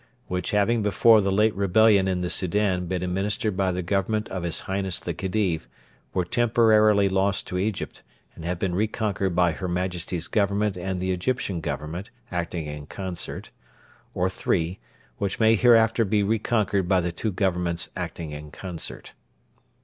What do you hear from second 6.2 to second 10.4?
temporarily lost to Egypt, and have been reconquered by Her Majesty's